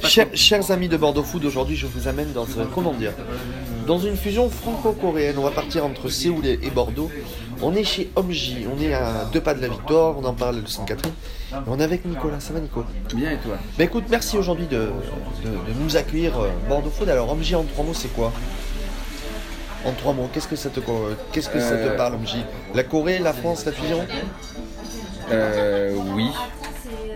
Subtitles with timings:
[0.00, 3.12] Chers, chers amis de Bordeaux Food, aujourd'hui je vous amène dans un, comment dire,
[3.86, 5.36] dans une fusion franco-coréenne.
[5.36, 7.10] On va partir entre Séoul et, et Bordeaux.
[7.60, 10.62] On est chez Omji, on est à deux pas de la victoire, on en parle
[10.62, 11.12] de Sainte-Catherine.
[11.66, 12.86] On est avec Nicolas, ça va Nico?
[13.14, 13.58] Bien et toi?
[13.76, 14.78] Bah écoute, merci aujourd'hui de,
[15.44, 17.10] de- de nous accueillir euh, Bordeaux Food.
[17.10, 18.32] Alors Omji en trois mots c'est quoi?
[19.84, 20.80] En trois mots, qu'est-ce que ça te,
[21.32, 22.38] qu'est-ce que ça te Euh, parle Omji?
[22.74, 23.98] La Corée, la France, la fusion?
[25.30, 26.30] Euh, Oui.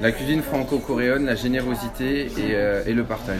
[0.00, 3.38] La cuisine franco-coréenne, la générosité et, euh, et le partage.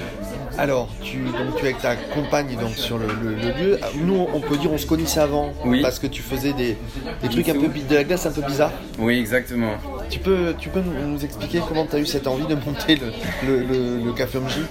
[0.58, 3.78] Alors, tu, donc, tu es avec ta compagne donc, sur le, le- le lieu.
[4.02, 5.82] Nous, on peut dire on se connaissait avant Oui.
[5.82, 6.76] parce que tu faisais des,
[7.22, 8.72] des trucs un peu de la glace un peu bizarre.
[8.98, 9.72] Oui, exactement.
[10.08, 13.12] Tu peux, tu peux nous, expliquer comment tu as eu cette envie de monter le,
[13.46, 14.62] le, le- le café Omji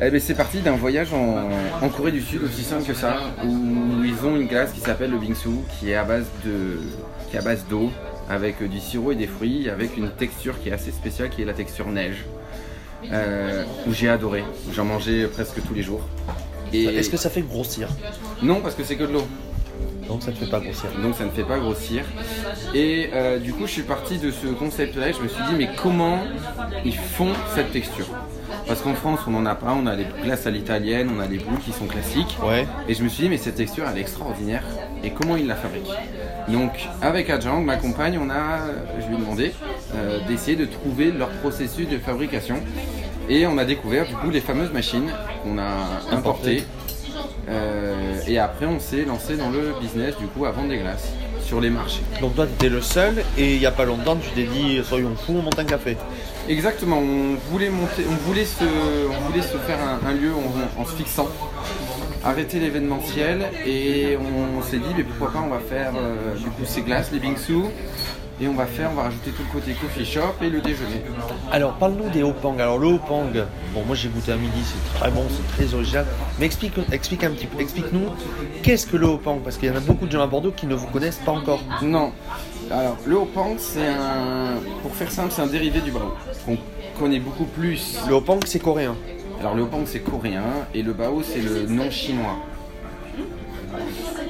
[0.00, 1.50] Eh ben, c'est parti d'un voyage en,
[1.84, 5.10] en Corée du Sud, aussi simple que ça, où ils ont une glace qui s'appelle
[5.10, 6.78] le bingsu, qui est à base de,
[7.28, 7.90] qui est à base d'eau,
[8.28, 11.44] avec du sirop et des fruits, avec une texture qui est assez spéciale, qui est
[11.44, 12.24] la texture neige,
[13.10, 14.44] euh, où j'ai adoré.
[14.72, 16.06] J'en mangeais presque tous les jours.
[16.72, 17.88] Et Est-ce que ça fait grossir?
[18.42, 19.26] Non, parce que c'est que de l'eau.
[20.08, 20.90] Donc ça ne fait pas grossir.
[21.02, 22.04] donc ça ne fait pas grossir.
[22.74, 25.54] Et euh, du coup, je suis parti de ce concept-là et je me suis dit,
[25.56, 26.18] mais comment
[26.84, 28.06] ils font cette texture?
[28.66, 31.26] Parce qu'en France, on n'en a pas, on a les glaces à l'italienne, on a
[31.26, 32.36] les boules qui sont classiques.
[32.42, 32.66] Ouais.
[32.88, 34.62] Et je me suis dit, mais cette texture, elle est extraordinaire.
[35.02, 35.90] Et comment ils la fabriquent?
[36.48, 38.58] Donc, avec Adjang, ma compagne, on a,
[39.00, 39.52] je lui ai demandé
[39.94, 42.56] euh, d'essayer de trouver leur processus de fabrication.
[43.28, 45.10] Et on a découvert du coup les fameuses machines
[45.42, 46.64] qu'on a importées.
[47.48, 51.12] Euh, et après, on s'est lancé dans le business du coup à vendre des glaces
[51.42, 52.02] sur les marchés.
[52.20, 54.80] Donc toi, tu étais le seul et il n'y a pas longtemps, tu t'es dit
[54.84, 55.96] soyons fous, on monte un café.
[56.48, 60.80] Exactement, on voulait monter, on voulait se, on voulait se faire un, un lieu en,
[60.80, 61.28] en se fixant,
[62.24, 66.64] arrêter l'événementiel et on, s'est dit mais pourquoi pas on va faire euh, du coup
[66.64, 67.64] ces glaces, les bingsu
[68.42, 71.02] et on va faire, on va rajouter tout le côté coffee shop et le déjeuner.
[71.52, 72.58] Alors parle-nous des Hopang.
[72.58, 73.30] Alors le Hopang,
[73.72, 76.06] bon moi j'ai goûté à midi, c'est très bon, c'est très original.
[76.40, 78.10] Mais explique, explique un petit peu, explique-nous
[78.64, 79.38] qu'est-ce que le Hopang?
[79.44, 81.32] Parce qu'il y en a beaucoup de gens à Bordeaux qui ne vous connaissent pas
[81.32, 81.60] encore.
[81.82, 82.12] Non,
[82.70, 86.14] alors le hopang c'est un, pour faire simple, c'est un dérivé du bao
[86.44, 86.58] qu'on
[86.98, 87.98] connaît beaucoup plus.
[88.08, 88.96] Le Hopang c'est coréen.
[89.38, 90.42] Alors le hopang c'est coréen
[90.74, 92.38] et le bao c'est le nom chinois.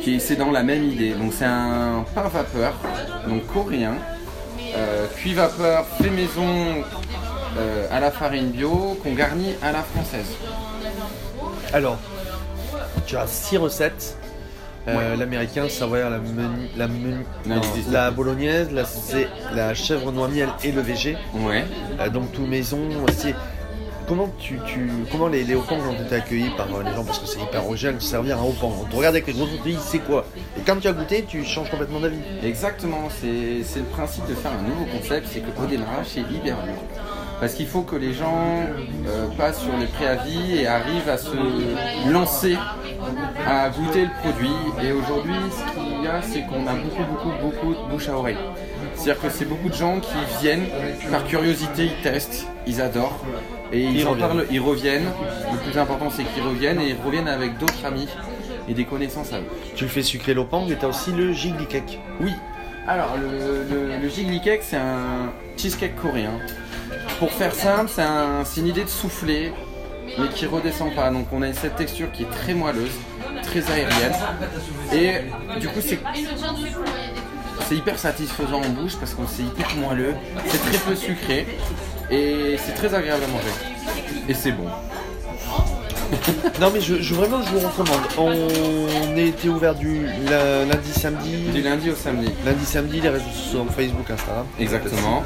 [0.03, 1.11] Qui c'est dans la même idée.
[1.15, 2.75] Donc c'est un pain vapeur,
[3.29, 3.95] donc coréen,
[4.77, 6.83] euh, cuit vapeur fait maison
[7.59, 10.33] euh, à la farine bio qu'on garnit à la française.
[11.73, 11.99] Alors,
[13.07, 14.17] tu as six recettes.
[14.89, 15.17] Euh, Ouais.
[15.17, 18.69] L'américain, savoyard, la, menu, la, menu- Non, non, il existe la bolognaise,
[19.55, 21.17] la, chèvre noix miel et le VG.
[21.37, 21.65] Ouais.
[22.13, 22.81] Donc tout maison.
[23.17, 23.37] C'est
[24.07, 25.63] comment tu, tu comment les, les ont
[26.05, 27.05] été accueillis par euh, les gens?
[27.05, 28.73] Parce que c'est hyper original de se servir un Hopang.
[28.83, 30.25] On te regarde avec les gros yeux, c'est quoi?
[30.59, 32.19] Et quand tu as goûté, tu changes complètement d'avis.
[32.45, 36.57] Exactement, c'est le principe de faire un nouveau concept, c'est qu'au démarrage c'est hyper.
[37.41, 38.61] Parce qu'il faut que les gens
[39.09, 41.37] euh, passent sur les préavis et arrivent à se
[42.09, 42.57] lancer,
[43.45, 44.55] à goûter le produit.
[44.81, 48.17] Et aujourd'hui, ce qu'il y a, c'est qu'on a beaucoup, beaucoup, beaucoup de bouche à
[48.17, 48.39] oreille.
[48.95, 50.67] C'est-à-dire que c'est beaucoup de gens qui viennent
[51.11, 53.19] par curiosité, ils testent, ils adorent.
[53.73, 54.29] Et ils, Ils en reviennent.
[54.29, 55.11] parlent, ils reviennent.
[55.53, 58.09] Le plus important, c'est qu'ils reviennent et ils reviennent avec d'autres amis
[58.69, 59.45] et des connaissances à eux.
[59.75, 61.99] Tu le fais sucrer l'Hopang et tu as aussi le Jiggly Cake.
[62.21, 62.33] Oui.
[62.87, 66.33] Alors, le, le, le jiggly cake, c'est un cheesecake coréen.
[67.21, 69.53] Pour faire simple, c'est un- c'est une idée de souffler,
[70.19, 71.09] mais qui redescend pas.
[71.11, 72.91] Donc, on a cette texture qui est très moelleuse,
[73.45, 74.13] très aérienne.
[74.93, 76.01] Et du coup, c'est
[77.73, 80.15] c'est hyper satisfaisant en bouche parce que c'est hyper moelleux,
[80.47, 81.47] c'est très peu sucré
[82.11, 83.49] et c'est très agréable à manger.
[84.29, 84.67] Et c'est bon.
[86.61, 88.03] Non mais je, je- vraiment je vous recommande.
[88.19, 91.37] On était ouvert du lundi samedi.
[91.55, 92.31] Du lundi au samedi.
[92.45, 94.45] Lundi samedi les réseaux sociaux Facebook, Instagram.
[94.61, 95.25] Exactement.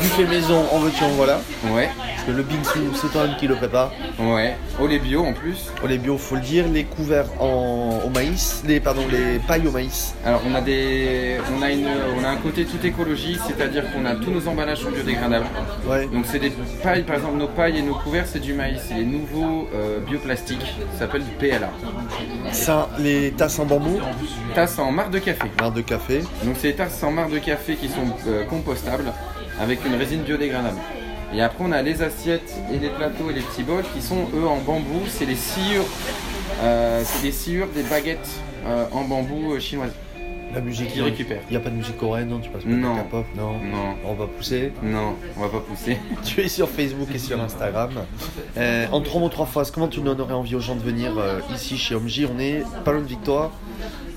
[0.00, 1.40] Du fait maison en veux-tu en voilà.
[1.74, 3.90] Ouais, Parce que le bingsu c'est toi-même qui le prépare.
[4.18, 4.56] ouais.
[4.80, 5.70] Au lait bio en plus.
[5.82, 9.66] Oh, les bio faut le dire, les couverts en, au maïs, les pardon les pailles
[9.66, 10.14] au maïs.
[10.24, 14.04] Alors on a des, on a une, on a un côté tout écologie, c'est-à-dire qu'on
[14.06, 15.46] a tous nos emballages sont biodégradables.
[15.86, 16.06] Ouais.
[16.06, 18.94] Donc c'est des pailles, par exemple nos pailles et nos couverts c'est du maïs, c'est
[18.94, 21.70] les nouveaux euh, bioplastiques, ça s'appelle du PLA.
[22.52, 23.98] Ça, les tasses en bambou,
[24.54, 25.50] Tasses en marc de café.
[25.58, 26.20] marre de café.
[26.44, 29.12] Donc c'est des tasses en marc de café qui sont euh, compostables
[29.60, 30.78] avec une résine biodégradable.
[31.34, 34.26] Et après on a les assiettes et les plateaux et les petits bols qui sont
[34.34, 35.84] eux en bambou, c'est les sciures,
[36.62, 38.28] euh, c'est des sciures des baguettes
[38.66, 39.92] euh, en bambou euh, chinoises.
[40.54, 41.42] La musique Qui récupère.
[41.48, 42.94] Il n'y a pas de musique coréenne, non Tu passes pas Non.
[42.96, 43.52] de K-pop, non.
[43.58, 44.72] Non, On va pousser.
[44.82, 45.98] non, on va pas pousser.
[46.24, 47.90] Tu es sur Facebook et sur Instagram.
[48.56, 51.40] Euh, en trois mots, trois phrases, comment tu donnerais envie aux gens de venir euh,
[51.54, 52.26] ici chez Omji?
[52.34, 53.50] On est pas loin de Victoire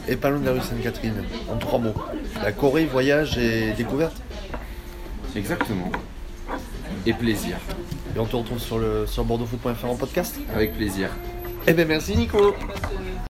[0.07, 1.21] et pas loin de la rue Sainte-Catherine.
[1.53, 1.93] En trois mots.
[2.41, 4.15] La Corée, voyage et découverte.
[5.35, 5.91] Exactement.
[7.05, 7.57] Et plaisir.
[8.15, 10.37] Et on te retrouve sur, le, sur bordeauxfoot.fr en podcast?
[10.53, 11.09] Avec plaisir.
[11.67, 12.55] Eh ben merci Nico